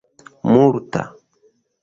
[0.51, 1.03] multa